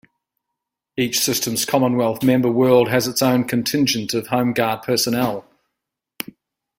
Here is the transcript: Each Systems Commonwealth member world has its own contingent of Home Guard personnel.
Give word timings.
Each 0.97 1.19
Systems 1.19 1.63
Commonwealth 1.63 2.23
member 2.23 2.51
world 2.51 2.89
has 2.89 3.07
its 3.07 3.21
own 3.21 3.43
contingent 3.43 4.15
of 4.15 4.25
Home 4.29 4.51
Guard 4.51 4.81
personnel. 4.81 5.45